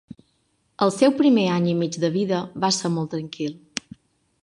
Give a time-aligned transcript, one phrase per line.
[0.85, 3.57] El seu primer any i mig de vida va ser molt tranquil.